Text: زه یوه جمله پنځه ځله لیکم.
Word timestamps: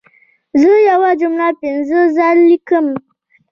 زه 0.61 0.71
یوه 0.89 1.09
جمله 1.21 1.47
پنځه 1.61 1.99
ځله 2.15 2.41
لیکم. 2.49 2.85